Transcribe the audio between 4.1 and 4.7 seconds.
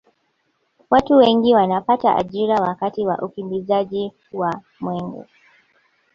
wa